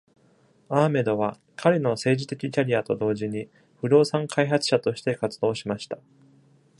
[0.67, 3.49] アーメドは彼の政治的キャリアと同時に
[3.81, 5.99] 不動産開発者として活動しました。